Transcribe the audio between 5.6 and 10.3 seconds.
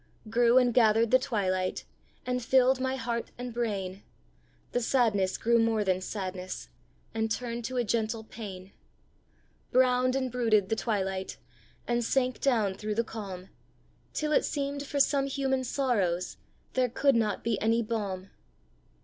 than sadness, And turned to a gentle pain. Browned